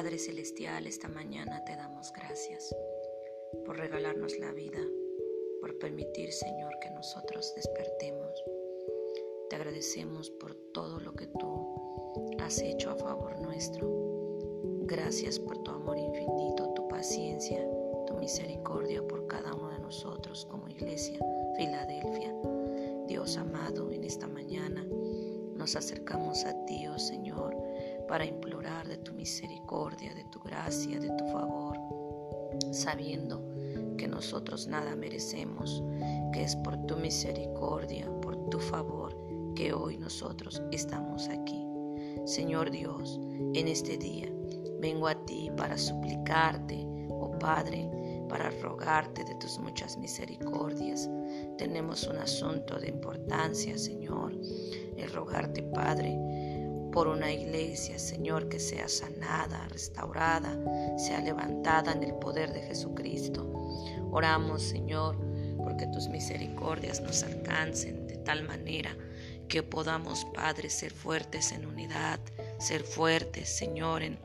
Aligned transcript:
Padre 0.00 0.16
Celestial, 0.16 0.86
esta 0.86 1.08
mañana 1.08 1.62
te 1.66 1.76
damos 1.76 2.10
gracias 2.14 2.74
por 3.66 3.76
regalarnos 3.76 4.38
la 4.38 4.50
vida, 4.50 4.78
por 5.60 5.78
permitir, 5.78 6.32
Señor, 6.32 6.72
que 6.80 6.88
nosotros 6.88 7.52
despertemos. 7.54 8.42
Te 9.50 9.56
agradecemos 9.56 10.30
por 10.30 10.54
todo 10.72 11.00
lo 11.00 11.12
que 11.12 11.26
tú 11.26 12.34
has 12.40 12.62
hecho 12.62 12.88
a 12.88 12.96
favor 12.96 13.38
nuestro. 13.42 13.90
Gracias 14.86 15.38
por 15.38 15.62
tu 15.64 15.70
amor 15.70 15.98
infinito, 15.98 16.72
tu 16.74 16.88
paciencia, 16.88 17.62
tu 18.06 18.14
misericordia 18.14 19.06
por 19.06 19.26
cada 19.26 19.54
uno 19.54 19.68
de 19.68 19.80
nosotros 19.80 20.46
como 20.46 20.66
iglesia, 20.70 21.18
Filadelfia. 21.58 22.34
Dios 23.06 23.36
amado, 23.36 23.90
en 23.90 24.04
esta 24.04 24.26
mañana 24.26 24.82
nos 25.56 25.76
acercamos 25.76 26.46
a 26.46 26.64
ti, 26.64 26.86
oh 26.88 26.98
Señor, 26.98 27.54
para 28.10 28.24
implorar 28.24 28.88
de 28.88 28.96
tu 28.96 29.12
misericordia, 29.12 30.12
de 30.12 30.24
tu 30.24 30.40
gracia, 30.40 30.98
de 30.98 31.10
tu 31.10 31.24
favor, 31.28 31.78
sabiendo 32.72 33.40
que 33.96 34.08
nosotros 34.08 34.66
nada 34.66 34.96
merecemos, 34.96 35.80
que 36.32 36.42
es 36.42 36.56
por 36.56 36.76
tu 36.86 36.96
misericordia, 36.96 38.10
por 38.20 38.50
tu 38.50 38.58
favor, 38.58 39.16
que 39.54 39.72
hoy 39.72 39.96
nosotros 39.96 40.60
estamos 40.72 41.28
aquí. 41.28 41.64
Señor 42.24 42.72
Dios, 42.72 43.20
en 43.54 43.68
este 43.68 43.96
día 43.96 44.28
vengo 44.80 45.06
a 45.06 45.14
ti 45.24 45.48
para 45.56 45.78
suplicarte, 45.78 46.84
oh 47.10 47.38
Padre, 47.38 47.88
para 48.28 48.50
rogarte 48.50 49.22
de 49.22 49.36
tus 49.36 49.56
muchas 49.60 49.96
misericordias. 49.96 51.08
Tenemos 51.58 52.08
un 52.08 52.16
asunto 52.16 52.76
de 52.80 52.88
importancia, 52.88 53.78
Señor, 53.78 54.32
el 54.96 55.12
rogarte, 55.12 55.62
Padre, 55.62 56.18
por 56.92 57.08
una 57.08 57.32
iglesia, 57.32 57.98
Señor, 57.98 58.48
que 58.48 58.58
sea 58.58 58.88
sanada, 58.88 59.68
restaurada, 59.68 60.58
sea 60.98 61.20
levantada 61.20 61.92
en 61.92 62.02
el 62.02 62.14
poder 62.14 62.52
de 62.52 62.62
Jesucristo. 62.62 63.46
Oramos, 64.10 64.62
Señor, 64.62 65.16
porque 65.62 65.86
tus 65.86 66.08
misericordias 66.08 67.00
nos 67.00 67.22
alcancen 67.22 68.06
de 68.06 68.16
tal 68.16 68.42
manera 68.42 68.96
que 69.48 69.62
podamos, 69.62 70.24
Padre, 70.34 70.70
ser 70.70 70.92
fuertes 70.92 71.52
en 71.52 71.66
unidad, 71.66 72.20
ser 72.58 72.82
fuertes, 72.82 73.48
Señor, 73.48 74.02
en, 74.02 74.18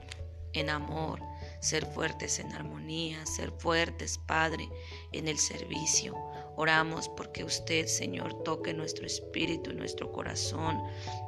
en 0.53 0.69
amor, 0.69 1.19
ser 1.65 1.85
fuertes 1.85 2.39
en 2.39 2.53
armonía, 2.53 3.25
ser 3.25 3.51
fuertes, 3.51 4.19
Padre, 4.19 4.69
en 5.11 5.27
el 5.27 5.39
servicio. 5.39 6.15
Oramos 6.57 7.09
porque 7.09 7.43
usted, 7.43 7.87
Señor, 7.87 8.43
toque 8.43 8.73
nuestro 8.73 9.05
espíritu 9.05 9.73
nuestro 9.73 10.11
corazón. 10.11 10.79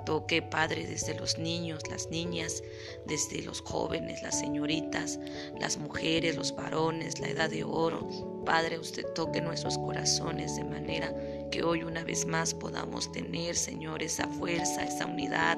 Toque, 0.05 0.41
Padre, 0.41 0.85
desde 0.85 1.15
los 1.15 1.37
niños, 1.37 1.81
las 1.89 2.09
niñas, 2.09 2.63
desde 3.05 3.41
los 3.41 3.61
jóvenes, 3.61 4.21
las 4.21 4.39
señoritas, 4.39 5.19
las 5.59 5.77
mujeres, 5.77 6.37
los 6.37 6.55
varones, 6.55 7.19
la 7.19 7.29
edad 7.29 7.49
de 7.49 7.63
oro. 7.63 8.07
Padre, 8.45 8.79
usted 8.79 9.05
toque 9.13 9.41
nuestros 9.41 9.77
corazones 9.77 10.55
de 10.55 10.63
manera 10.63 11.13
que 11.51 11.63
hoy 11.63 11.83
una 11.83 12.03
vez 12.03 12.25
más 12.25 12.53
podamos 12.53 13.11
tener, 13.11 13.55
Señor, 13.55 14.03
esa 14.03 14.27
fuerza, 14.27 14.83
esa 14.83 15.05
unidad, 15.05 15.57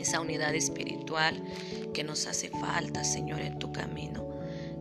esa 0.00 0.20
unidad 0.20 0.54
espiritual 0.54 1.42
que 1.92 2.04
nos 2.04 2.26
hace 2.26 2.48
falta, 2.48 3.04
Señor, 3.04 3.40
en 3.40 3.58
tu 3.58 3.72
camino. 3.72 4.30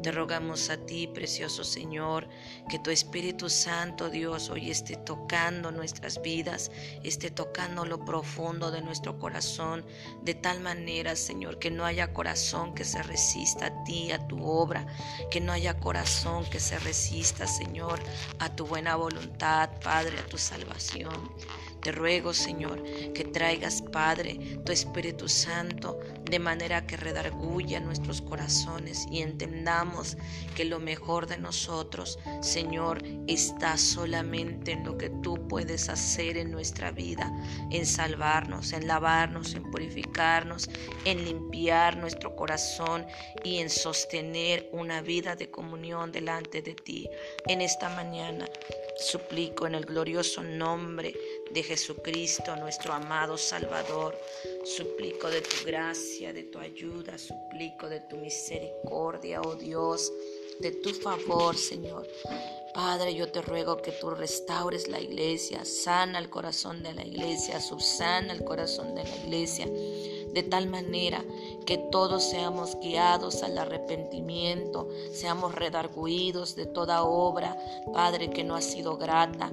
Te 0.02 0.14
rogamos 0.14 0.70
a 0.70 0.78
ti, 0.78 1.08
precioso 1.08 1.66
Señor, 1.66 2.30
que 2.70 2.80
tu 2.80 2.89
Espíritu 2.89 3.50
Santo, 3.50 4.09
Dios, 4.09 4.50
hoy 4.50 4.72
esté 4.72 4.95
tocando 4.95 5.72
nuestras 5.72 6.22
vidas, 6.22 6.72
esté 7.03 7.31
tocando 7.31 7.84
lo 7.84 8.06
profundo 8.06 8.72
de 8.72 8.81
nuestro 8.81 9.20
corazón, 9.20 9.86
de 10.23 10.36
tal 10.36 10.62
manera, 10.62 11.17
Señor, 11.17 11.59
que 11.59 11.70
no 11.70 11.84
haya 11.84 12.14
corazón 12.14 12.74
que 12.75 12.86
se 12.86 13.03
resista 13.03 13.66
a 13.66 13.84
ti, 13.84 14.13
a 14.13 14.25
tu 14.25 14.41
obra, 14.41 14.88
que 15.30 15.41
no 15.41 15.51
haya 15.51 15.78
corazón 15.78 16.50
que 16.50 16.62
se 16.62 16.80
resista, 16.80 17.46
Señor, 17.46 18.00
a 18.40 18.56
tu 18.56 18.66
buena 18.66 18.96
voluntad, 18.96 19.69
Padre, 19.84 20.18
a 20.19 20.25
tu 20.25 20.38
salvación. 20.38 21.30
Te 21.81 21.91
ruego, 21.94 22.34
Señor, 22.34 22.84
que 23.13 23.23
traigas, 23.23 23.81
Padre, 23.81 24.38
tu 24.66 24.72
Espíritu 24.72 25.29
Santo, 25.29 26.00
de 26.29 26.40
manera 26.40 26.85
que 26.85 26.97
redarguya 26.97 27.79
nuestros 27.79 28.22
corazones 28.22 29.06
y 29.09 29.22
entendamos 29.22 30.18
que 30.56 30.66
lo 30.66 30.79
mejor 30.79 31.28
de 31.28 31.38
nosotros, 31.38 32.19
Señor, 32.41 33.01
está 33.28 33.78
solamente 33.78 34.73
en 34.73 34.84
lo 34.84 34.97
que 34.97 35.09
tú 35.09 35.47
puedes 35.47 35.89
hacer 35.89 36.38
en 36.38 36.51
nuestra 36.51 36.91
vida, 36.91 37.31
en 37.72 37.85
salvarnos, 37.85 38.73
en 38.73 38.88
lavarnos, 38.88 39.56
en 39.56 39.63
purificarnos, 39.72 40.69
en 41.06 41.23
limpiar 41.23 41.97
nuestro 41.97 42.35
corazón 42.35 43.06
y 43.44 43.57
en 43.57 43.69
sostener 43.69 44.69
una 44.72 45.01
vida 45.01 45.35
de 45.35 45.50
comunión 45.50 46.12
delante 46.12 46.62
de 46.62 46.75
ti. 46.75 47.09
En 47.47 47.62
esta 47.62 47.89
mañana 47.89 48.47
suplico 48.97 49.66
en 49.66 49.75
el 49.75 49.85
glorioso 49.85 50.44
nombre 50.44 51.13
de 51.52 51.64
Jesucristo, 51.64 52.56
nuestro 52.56 52.94
amado 52.94 53.38
Salvador. 53.38 54.18
Suplico 54.64 55.30
de 55.30 55.42
tu 55.42 55.66
gracia, 55.66 56.34
de 56.34 56.44
tu 56.44 56.60
ayuda, 56.60 57.18
suplico 57.18 57.90
de 57.90 58.02
tu 58.02 58.18
misericordia, 58.18 59.42
oh 59.42 59.56
Dios, 59.56 60.12
de 60.60 60.72
tu 60.72 60.94
favor, 60.94 61.58
Señor. 61.58 62.08
Padre, 62.74 63.16
yo 63.16 63.32
te 63.32 63.42
ruego 63.42 63.82
que 63.82 63.92
tú 63.92 64.12
restaures 64.12 64.88
la 64.88 65.00
iglesia, 65.00 65.66
sana 65.66 66.20
el 66.20 66.30
corazón 66.30 66.84
de 66.84 66.94
la 66.94 67.04
iglesia, 67.04 67.60
subsana 67.60 68.31
el 68.34 68.44
corazón 68.44 68.94
de 68.94 69.04
la 69.04 69.16
iglesia, 69.18 69.66
de 69.66 70.44
tal 70.44 70.68
manera 70.68 71.26
que 71.66 71.78
todos 71.92 72.24
seamos 72.24 72.80
guiados 72.80 73.42
al 73.42 73.58
arrepentimiento, 73.58 74.88
seamos 75.12 75.56
redarguidos 75.56 76.56
de 76.56 76.68
toda 76.68 77.04
obra, 77.04 77.58
Padre, 77.92 78.30
que 78.30 78.44
no 78.44 78.56
ha 78.56 78.62
sido 78.62 78.98
grata, 78.98 79.52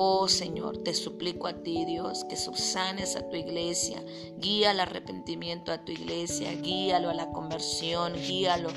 Oh 0.00 0.28
Señor, 0.28 0.78
te 0.84 0.94
suplico 0.94 1.48
a 1.48 1.54
ti, 1.64 1.84
Dios, 1.84 2.24
que 2.28 2.36
subsanes 2.36 3.16
a 3.16 3.28
tu 3.28 3.34
iglesia, 3.34 4.00
guía 4.36 4.70
al 4.70 4.78
arrepentimiento 4.78 5.72
a 5.72 5.84
tu 5.84 5.90
iglesia, 5.90 6.52
guíalo 6.52 7.10
a 7.10 7.14
la 7.14 7.32
conversión, 7.32 8.12
guíalo, 8.14 8.68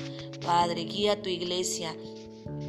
Padre, 0.44 0.82
guía 0.82 1.12
a 1.12 1.22
tu 1.22 1.28
iglesia 1.28 1.94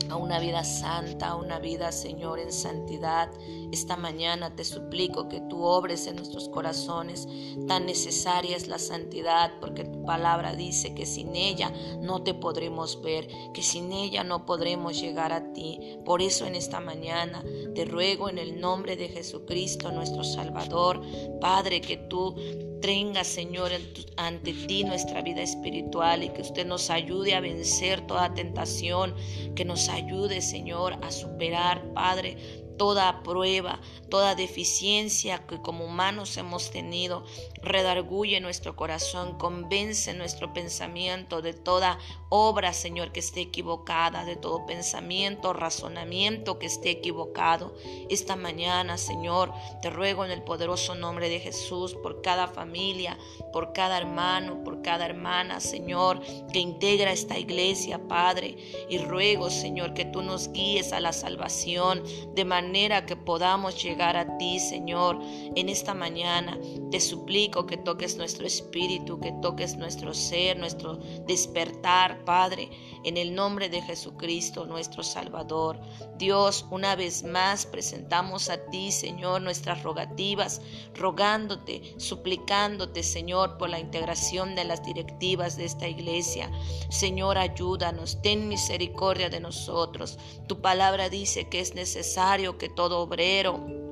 a 0.10 0.16
una 0.16 0.40
vida 0.40 0.64
santa, 0.64 1.30
a 1.30 1.36
una 1.36 1.60
vida, 1.60 1.92
Señor, 1.92 2.40
en 2.40 2.52
santidad. 2.52 3.30
Esta 3.72 3.98
mañana 3.98 4.56
te 4.56 4.64
suplico 4.64 5.28
que 5.28 5.42
tú 5.42 5.64
obres 5.64 6.08
en 6.08 6.16
nuestros 6.16 6.50
corazones. 6.50 7.28
Tan 7.68 7.86
necesaria 7.86 8.56
es 8.56 8.68
la 8.68 8.80
santidad, 8.80 9.52
porque 9.60 9.84
tu 9.84 10.04
palabra 10.04 10.56
dice 10.56 10.94
que 10.94 11.06
sin 11.06 11.36
ella 11.36 11.72
no 12.00 12.24
te 12.24 12.34
podremos 12.34 13.02
ver, 13.02 13.28
que 13.54 13.64
sin 13.64 13.92
ella 13.92 14.24
no 14.24 14.46
podremos 14.46 15.00
llegar 15.00 15.32
a 15.34 15.54
ti. 15.54 15.98
Por 16.06 16.22
eso 16.22 16.46
en 16.46 16.56
esta 16.56 16.80
mañana 16.80 17.44
te 17.76 17.86
ruego 17.86 18.30
en 18.30 18.38
el 18.38 18.60
nombre 18.60 18.96
de 18.96 19.10
Jesucristo, 19.10 19.92
nuestro 19.92 20.24
Salvador, 20.24 21.02
Padre, 21.40 21.82
que 21.82 21.98
tú 21.98 22.36
Tenga, 22.84 23.24
Señor, 23.24 23.72
ante 24.18 24.52
ti 24.52 24.84
nuestra 24.84 25.22
vida 25.22 25.42
espiritual 25.42 26.22
y 26.22 26.28
que 26.28 26.42
usted 26.42 26.66
nos 26.66 26.90
ayude 26.90 27.34
a 27.34 27.40
vencer 27.40 28.06
toda 28.08 28.34
tentación, 28.34 29.16
que 29.56 29.64
nos 29.64 29.88
ayude, 29.88 30.42
Señor, 30.42 30.98
a 31.02 31.10
superar, 31.10 31.82
Padre, 31.94 32.36
toda 32.78 33.24
prueba, 33.24 33.80
toda 34.10 34.36
deficiencia 34.36 35.46
que 35.48 35.62
como 35.62 35.86
humanos 35.86 36.38
hemos 36.38 36.72
tenido, 36.72 37.24
redarguye 37.62 38.40
nuestro 38.42 38.76
corazón, 38.76 39.38
convence 39.38 40.14
nuestro 40.14 40.54
pensamiento 40.54 41.42
de 41.42 41.54
toda 41.54 42.00
obra, 42.30 42.74
Señor, 42.74 43.12
que 43.12 43.20
esté 43.20 43.42
equivocada, 43.42 44.26
de 44.26 44.36
todo 44.36 44.66
pensamiento, 44.66 45.54
razonamiento 45.54 46.60
que 46.60 46.66
esté 46.66 46.90
equivocado. 46.90 47.76
Esta 48.10 48.36
mañana, 48.36 48.98
Señor, 48.98 49.54
te 49.82 49.90
ruego 49.90 50.26
en 50.26 50.32
el 50.32 50.42
poderoso 50.42 50.96
nombre 50.96 51.30
de 51.30 51.40
Jesús 51.40 51.96
por 51.96 52.22
cada 52.22 52.48
familia, 52.48 53.18
por 53.52 53.74
cada 53.74 53.98
hermano, 53.98 54.64
por 54.64 54.82
cada 54.82 55.06
hermana, 55.06 55.60
Señor, 55.60 56.22
que 56.52 56.60
integra 56.60 57.12
esta 57.12 57.38
iglesia, 57.38 58.08
Padre, 58.08 58.58
y 58.90 58.98
ruego, 58.98 59.50
Señor, 59.50 59.94
que 59.94 60.06
tú 60.06 60.22
nos 60.22 60.52
guíes 60.52 60.92
a 60.92 61.00
la 61.00 61.14
salvación 61.14 62.04
de 62.34 62.46
manera 62.46 62.63
manera 62.64 63.06
que 63.06 63.18
podamos 63.18 63.84
llegar 63.84 64.16
a 64.16 64.38
ti, 64.38 64.58
Señor, 64.58 65.20
en 65.56 65.68
esta 65.68 65.94
mañana. 65.94 66.58
Te 66.92 67.00
suplico 67.02 67.66
que 67.66 67.76
toques 67.76 68.16
nuestro 68.16 68.48
espíritu, 68.48 69.20
que 69.20 69.34
toques 69.42 69.76
nuestro 69.76 70.14
ser, 70.14 70.58
nuestro 70.58 70.96
despertar, 71.28 72.24
Padre, 72.24 72.70
en 73.04 73.18
el 73.18 73.36
nombre 73.36 73.68
de 73.68 73.82
Jesucristo, 73.82 74.66
nuestro 74.66 75.04
Salvador. 75.04 75.78
Dios, 76.18 76.66
una 76.72 76.96
vez 76.96 77.24
más 77.24 77.66
presentamos 77.66 78.50
a 78.50 78.58
ti, 78.68 78.92
Señor, 78.92 79.42
nuestras 79.42 79.84
rogativas, 79.84 80.62
rogándote, 80.94 81.82
suplicándote, 81.98 83.04
Señor, 83.04 83.58
por 83.58 83.70
la 83.70 83.80
integración 83.80 84.56
de 84.56 84.64
las 84.64 84.84
directivas 84.84 85.58
de 85.58 85.66
esta 85.66 85.88
iglesia. 85.88 86.50
Señor, 86.90 87.38
ayúdanos, 87.38 88.22
ten 88.22 88.48
misericordia 88.48 89.30
de 89.30 89.42
nosotros. 89.42 90.18
Tu 90.48 90.62
palabra 90.62 91.10
dice 91.10 91.50
que 91.50 91.60
es 91.60 91.76
necesario 91.76 92.53
que 92.58 92.70
todo 92.70 93.00
obrero 93.00 93.83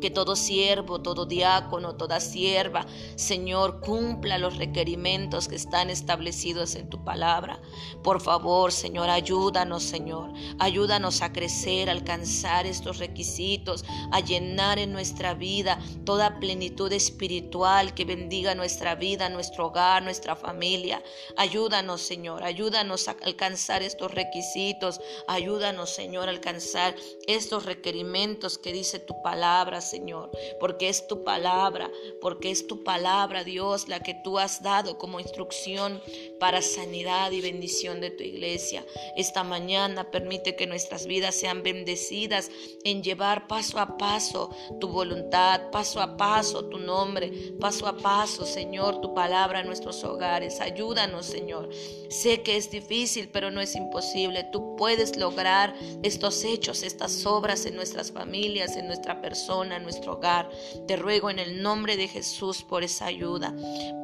que 0.00 0.10
todo 0.10 0.36
siervo, 0.36 1.00
todo 1.00 1.26
diácono, 1.26 1.96
toda 1.96 2.20
sierva, 2.20 2.86
Señor, 3.16 3.80
cumpla 3.80 4.38
los 4.38 4.56
requerimientos 4.56 5.48
que 5.48 5.56
están 5.56 5.90
establecidos 5.90 6.74
en 6.74 6.88
tu 6.88 7.04
palabra. 7.04 7.60
Por 8.02 8.20
favor, 8.20 8.72
Señor, 8.72 9.10
ayúdanos, 9.10 9.82
Señor. 9.82 10.32
Ayúdanos 10.58 11.22
a 11.22 11.32
crecer, 11.32 11.88
a 11.88 11.92
alcanzar 11.92 12.66
estos 12.66 12.98
requisitos, 12.98 13.84
a 14.12 14.20
llenar 14.20 14.78
en 14.78 14.92
nuestra 14.92 15.34
vida 15.34 15.78
toda 16.04 16.38
plenitud 16.38 16.92
espiritual 16.92 17.94
que 17.94 18.04
bendiga 18.04 18.54
nuestra 18.54 18.94
vida, 18.94 19.28
nuestro 19.28 19.66
hogar, 19.66 20.02
nuestra 20.02 20.36
familia. 20.36 21.02
Ayúdanos, 21.36 22.00
Señor. 22.00 22.44
Ayúdanos 22.44 23.08
a 23.08 23.16
alcanzar 23.22 23.82
estos 23.82 24.12
requisitos. 24.12 25.00
Ayúdanos, 25.26 25.90
Señor, 25.90 26.28
a 26.28 26.32
alcanzar 26.32 26.94
estos 27.26 27.64
requerimientos 27.64 28.58
que 28.58 28.72
dice 28.72 28.98
tu 28.98 29.20
palabra, 29.22 29.80
Señor, 29.88 30.30
porque 30.60 30.88
es 30.88 31.06
tu 31.06 31.24
palabra, 31.24 31.90
porque 32.20 32.50
es 32.50 32.66
tu 32.66 32.84
palabra, 32.84 33.44
Dios, 33.44 33.88
la 33.88 34.00
que 34.00 34.14
tú 34.22 34.38
has 34.38 34.62
dado 34.62 34.98
como 34.98 35.20
instrucción 35.20 36.00
para 36.38 36.62
sanidad 36.62 37.30
y 37.32 37.40
bendición 37.40 38.00
de 38.00 38.10
tu 38.10 38.22
iglesia. 38.22 38.84
Esta 39.16 39.44
mañana 39.44 40.10
permite 40.10 40.56
que 40.56 40.66
nuestras 40.66 41.06
vidas 41.06 41.34
sean 41.34 41.62
bendecidas 41.62 42.50
en 42.84 43.02
llevar 43.02 43.46
paso 43.46 43.78
a 43.78 43.96
paso 43.96 44.50
tu 44.80 44.88
voluntad, 44.88 45.70
paso 45.70 46.00
a 46.00 46.16
paso 46.16 46.66
tu 46.66 46.78
nombre, 46.78 47.30
paso 47.60 47.86
a 47.86 47.96
paso, 47.96 48.44
Señor, 48.44 49.00
tu 49.00 49.14
palabra 49.14 49.60
en 49.60 49.66
nuestros 49.66 50.02
hogares. 50.04 50.60
Ayúdanos, 50.60 51.26
Señor. 51.26 51.70
Sé 52.10 52.42
que 52.42 52.56
es 52.56 52.70
difícil, 52.70 53.28
pero 53.32 53.50
no 53.50 53.60
es 53.60 53.74
imposible. 53.74 54.44
Tú 54.52 54.76
puedes 54.76 55.16
lograr 55.16 55.74
estos 56.02 56.44
hechos, 56.44 56.82
estas 56.82 57.24
obras 57.24 57.66
en 57.66 57.76
nuestras 57.76 58.12
familias, 58.12 58.76
en 58.76 58.86
nuestra 58.86 59.20
persona 59.20 59.76
nuestro 59.78 60.14
hogar. 60.14 60.50
Te 60.86 60.96
ruego 60.96 61.30
en 61.30 61.38
el 61.38 61.62
nombre 61.62 61.96
de 61.96 62.08
Jesús 62.08 62.62
por 62.62 62.82
esa 62.82 63.06
ayuda. 63.06 63.54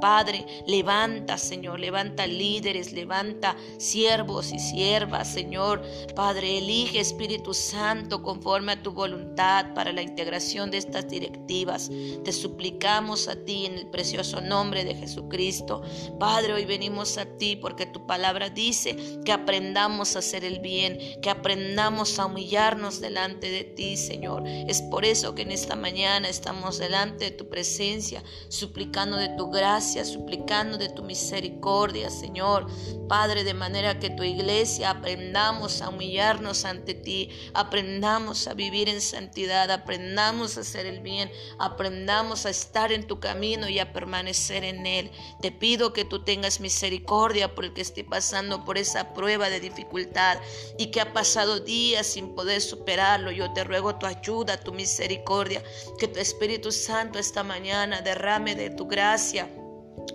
Padre, 0.00 0.46
levanta, 0.67 1.38
Señor, 1.38 1.81
levanta 1.81 2.22
líderes, 2.27 2.93
levanta 2.93 3.57
siervos 3.79 4.53
y 4.53 4.59
siervas, 4.59 5.33
Señor. 5.33 5.83
Padre, 6.15 6.59
elige 6.59 7.01
Espíritu 7.01 7.55
Santo 7.55 8.23
conforme 8.23 8.73
a 8.73 8.83
tu 8.83 8.93
voluntad 8.93 9.75
para 9.75 9.93
la 9.93 10.03
integración 10.03 10.71
de 10.71 10.79
estas 10.79 11.09
directivas. 11.09 11.91
Te 12.25 12.33
suplicamos 12.33 13.29
a 13.29 13.37
ti 13.37 13.67
en 13.67 13.75
el 13.75 13.87
precioso 13.89 14.41
nombre 14.41 14.85
de 14.85 14.95
Jesucristo. 14.95 15.83
Padre, 16.19 16.55
hoy 16.55 16.65
venimos 16.65 17.19
a 17.19 17.27
ti 17.27 17.57
porque 17.57 17.87
tu 17.87 18.07
palabra 18.07 18.51
dice 18.51 18.97
que 19.25 19.33
aprendamos 19.33 20.17
a 20.17 20.21
hacer 20.21 20.45
el 20.45 20.61
bien, 20.61 20.99
que 21.21 21.31
aprendamos 21.31 22.19
a 22.19 22.27
humillarnos 22.27 23.01
delante 23.01 23.51
de 23.51 23.65
ti, 23.65 23.97
Señor. 23.97 24.43
Es 24.47 24.83
por 24.83 25.05
eso 25.05 25.35
que 25.35 25.43
en 25.43 25.53
esta 25.53 25.77
mañana 25.77 26.29
estamos 26.29 26.79
delante 26.79 27.27
de 27.27 27.31
tu 27.31 27.49
presencia, 27.49 28.23
suplicando 28.49 29.17
de 29.17 29.31
tu 29.31 29.51
gracia, 29.51 30.05
suplicando 30.05 30.79
de 30.79 30.89
tu 30.89 31.03
misericordia, 31.03 32.11
Señor. 32.12 32.67
Padre, 33.09 33.44
de 33.44 33.55
manera 33.55 33.99
que 33.99 34.11
tu 34.11 34.23
iglesia 34.23 34.91
aprendamos 34.91 35.82
a 35.82 35.88
humillarnos 35.88 36.64
ante 36.64 36.94
ti, 36.94 37.31
aprendamos 37.53 38.47
a 38.47 38.55
vivir 38.55 38.88
en 38.88 39.00
santidad, 39.00 39.70
aprendamos 39.70 40.56
a 40.56 40.61
hacer 40.61 40.87
el 40.87 41.00
bien, 41.00 41.31
aprendamos 41.59 42.47
a 42.47 42.50
estar 42.50 42.93
en 42.93 43.06
tu 43.06 43.20
camino 43.20 43.69
y 43.69 43.79
a 43.79 43.93
permanecer 43.93 44.64
en 44.64 44.87
él. 44.87 45.11
Te 45.41 45.50
pido 45.50 45.93
que 45.93 46.05
tú 46.05 46.25
tengas 46.25 46.61
misericordia 46.61 47.55
por 47.55 47.64
el 47.64 47.73
que 47.73 47.82
esté 47.82 48.05
pasando 48.05 48.64
por 48.64 48.79
esa 48.79 49.12
prueba 49.12 49.50
de 49.50 49.61
dificultad 49.61 50.38
y 50.79 50.87
que 50.87 51.00
ha 51.00 51.12
pasado 51.12 51.61
días 51.61 52.06
sin 52.06 52.35
poder 52.35 52.61
superarlo. 52.61 53.31
Yo 53.31 53.53
te 53.53 53.64
ruego 53.64 53.97
tu 53.97 54.06
ayuda, 54.06 54.59
tu 54.59 54.73
misericordia 54.73 55.62
que 55.99 56.09
tu 56.09 56.19
Espíritu 56.19 56.73
Santo 56.73 57.19
esta 57.19 57.43
mañana 57.43 58.00
derrame 58.03 58.55
de 58.55 58.70
tu 58.70 58.87
gracia 58.87 59.49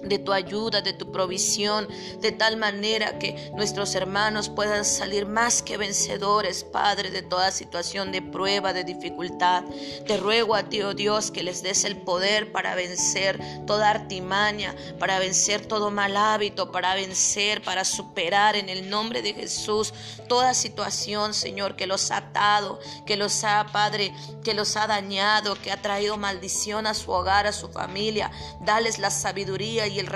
de 0.04 0.20
tu 0.20 0.32
ayuda, 0.32 0.82
de 0.82 0.94
tu 0.94 1.12
provisión, 1.12 1.88
de 2.22 2.32
tal 2.32 2.58
manera 2.58 3.20
que 3.20 3.52
nuestros 3.56 3.96
hermanos 3.96 4.50
puedan 4.50 4.86
salir 4.86 5.26
más 5.26 5.62
que 5.62 5.78
vencedores, 5.78 6.64
Padre, 6.64 7.12
de 7.12 7.22
toda 7.22 7.52
situación 7.52 8.12
de 8.12 8.22
prueba, 8.22 8.74
de 8.74 8.84
dificultad. 8.84 9.64
Te 10.06 10.18
ruego 10.18 10.56
a 10.56 10.64
ti, 10.64 10.82
oh 10.82 10.94
Dios, 10.94 11.32
que 11.32 11.44
les 11.44 11.64
des 11.64 11.84
el 11.84 11.98
poder 11.98 12.52
para 12.52 12.76
vencer 12.76 13.40
toda 13.66 13.90
artimaña, 13.90 14.76
para 15.00 15.20
vencer 15.20 15.66
todo 15.66 15.92
mal 15.92 16.16
hábito, 16.16 16.72
para 16.72 16.96
vencer, 16.96 17.62
para 17.62 17.84
superar 17.84 18.56
en 18.56 18.70
el 18.70 18.90
nombre 18.90 19.22
de 19.22 19.34
Jesús 19.34 19.94
toda 20.28 20.54
situación, 20.54 21.34
Señor, 21.34 21.76
que 21.76 21.88
los 21.88 22.12
ha 22.12 22.18
atado, 22.18 22.80
que 23.06 23.18
los 23.18 23.44
ha, 23.44 23.68
Padre, 23.72 24.14
que 24.44 24.54
los 24.54 24.76
ha 24.76 24.88
dañado, 24.88 25.56
que 25.62 25.72
ha 25.72 25.82
traído 25.82 26.18
maldición 26.18 26.88
a 26.88 26.94
su 26.94 27.12
hogar, 27.12 27.48
a 27.48 27.54
su 27.54 27.70
familia. 27.70 28.32
Dales 28.62 29.00
la 29.00 29.12
sabiduría 29.12 29.77
y 29.86 30.00
el, 30.00 30.08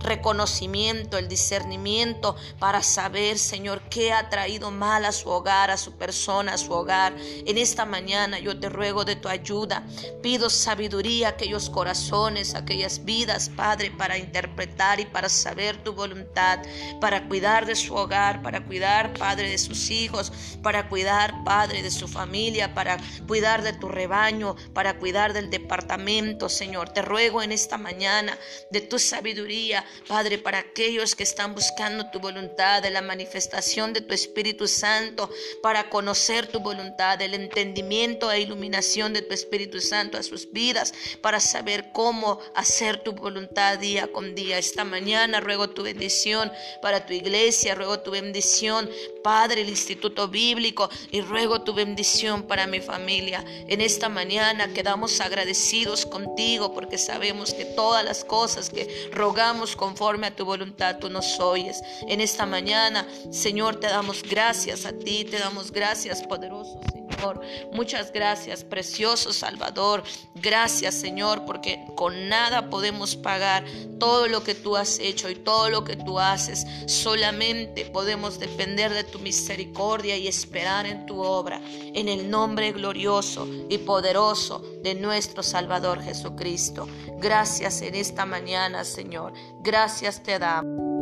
reconocimiento, 0.00 1.18
el 1.18 1.28
discernimiento 1.28 2.34
para 2.58 2.82
saber, 2.82 3.38
Señor, 3.38 3.82
qué 3.88 4.12
ha 4.12 4.28
traído 4.28 4.70
mal 4.70 5.04
a 5.04 5.12
su 5.12 5.28
hogar, 5.28 5.70
a 5.70 5.76
su 5.76 5.92
persona, 5.92 6.54
a 6.54 6.58
su 6.58 6.72
hogar. 6.72 7.14
En 7.18 7.58
esta 7.58 7.84
mañana 7.84 8.38
yo 8.40 8.58
te 8.58 8.68
ruego 8.68 9.04
de 9.04 9.14
tu 9.14 9.28
ayuda. 9.28 9.84
Pido 10.22 10.50
sabiduría 10.50 11.28
a 11.28 11.30
aquellos 11.30 11.70
corazones, 11.70 12.54
a 12.54 12.58
aquellas 12.58 13.04
vidas, 13.04 13.50
Padre, 13.54 13.92
para 13.92 14.18
interpretar 14.18 14.98
y 14.98 15.06
para 15.06 15.28
saber 15.28 15.76
tu 15.84 15.92
voluntad, 15.92 16.60
para 17.00 17.28
cuidar 17.28 17.66
de 17.66 17.76
su 17.76 17.94
hogar, 17.94 18.42
para 18.42 18.64
cuidar, 18.64 19.12
Padre, 19.14 19.50
de 19.50 19.58
sus 19.58 19.90
hijos, 19.90 20.32
para 20.62 20.88
cuidar, 20.88 21.44
Padre, 21.44 21.82
de 21.82 21.90
su 21.90 22.08
familia, 22.08 22.74
para 22.74 22.98
cuidar 23.28 23.62
de 23.62 23.72
tu 23.74 23.88
rebaño, 23.88 24.56
para 24.72 24.98
cuidar 24.98 25.32
del 25.32 25.50
departamento, 25.50 26.48
Señor. 26.48 26.88
Te 26.88 27.02
ruego 27.02 27.42
en 27.42 27.52
esta 27.52 27.78
mañana 27.78 28.36
de 28.70 28.80
tu 28.80 28.98
sabiduría, 28.98 29.84
Padre, 30.06 30.38
para 30.38 30.58
aquellos 30.58 31.14
que 31.14 31.22
están 31.22 31.54
buscando 31.54 32.10
tu 32.10 32.20
voluntad, 32.20 32.82
de 32.82 32.90
la 32.90 33.02
manifestación 33.02 33.92
de 33.92 34.00
tu 34.00 34.14
Espíritu 34.14 34.68
Santo, 34.68 35.30
para 35.62 35.88
conocer 35.90 36.46
tu 36.46 36.60
voluntad, 36.60 37.20
el 37.20 37.34
entendimiento 37.34 38.30
e 38.30 38.40
iluminación 38.40 39.12
de 39.12 39.22
tu 39.22 39.34
Espíritu 39.34 39.80
Santo 39.80 40.18
a 40.18 40.22
sus 40.22 40.50
vidas, 40.52 40.92
para 41.20 41.40
saber 41.40 41.90
cómo 41.92 42.40
hacer 42.54 43.02
tu 43.02 43.12
voluntad 43.12 43.78
día 43.78 44.06
con 44.08 44.34
día. 44.34 44.58
Esta 44.58 44.84
mañana 44.84 45.40
ruego 45.40 45.70
tu 45.70 45.82
bendición 45.82 46.52
para 46.82 47.06
tu 47.06 47.12
iglesia, 47.12 47.74
ruego 47.74 48.00
tu 48.00 48.10
bendición, 48.10 48.88
Padre, 49.26 49.62
el 49.62 49.70
Instituto 49.70 50.28
Bíblico, 50.28 50.88
y 51.10 51.20
ruego 51.20 51.62
tu 51.62 51.74
bendición 51.74 52.44
para 52.44 52.68
mi 52.68 52.78
familia. 52.78 53.44
En 53.66 53.80
esta 53.80 54.08
mañana 54.08 54.72
quedamos 54.72 55.20
agradecidos 55.20 56.06
contigo 56.06 56.72
porque 56.72 56.96
sabemos 56.96 57.52
que 57.52 57.64
todas 57.64 58.04
las 58.04 58.22
cosas 58.22 58.70
que 58.70 59.10
rogamos 59.12 59.74
conforme 59.74 60.28
a 60.28 60.36
tu 60.36 60.44
voluntad, 60.44 60.98
tú 61.00 61.10
nos 61.10 61.40
oyes. 61.40 61.82
En 62.06 62.20
esta 62.20 62.46
mañana, 62.46 63.04
Señor, 63.32 63.80
te 63.80 63.88
damos 63.88 64.22
gracias 64.22 64.86
a 64.86 64.92
ti, 64.92 65.24
te 65.24 65.40
damos 65.40 65.72
gracias, 65.72 66.22
poderoso 66.22 66.80
Muchas 67.72 68.12
gracias, 68.12 68.64
precioso 68.64 69.32
Salvador. 69.32 70.02
Gracias, 70.34 70.94
Señor, 70.94 71.44
porque 71.44 71.84
con 71.94 72.28
nada 72.28 72.70
podemos 72.70 73.16
pagar 73.16 73.64
todo 73.98 74.28
lo 74.28 74.42
que 74.42 74.54
tú 74.54 74.76
has 74.76 74.98
hecho 74.98 75.28
y 75.30 75.34
todo 75.34 75.70
lo 75.70 75.84
que 75.84 75.96
tú 75.96 76.18
haces. 76.18 76.66
Solamente 76.86 77.86
podemos 77.86 78.38
depender 78.38 78.92
de 78.92 79.04
tu 79.04 79.18
misericordia 79.18 80.16
y 80.16 80.28
esperar 80.28 80.86
en 80.86 81.06
tu 81.06 81.20
obra. 81.22 81.60
En 81.94 82.08
el 82.08 82.30
nombre 82.30 82.72
glorioso 82.72 83.48
y 83.68 83.78
poderoso 83.78 84.62
de 84.82 84.94
nuestro 84.94 85.42
Salvador 85.42 86.02
Jesucristo. 86.02 86.88
Gracias 87.18 87.82
en 87.82 87.94
esta 87.94 88.26
mañana, 88.26 88.84
Señor. 88.84 89.32
Gracias 89.62 90.22
te 90.22 90.38
damos. 90.38 90.95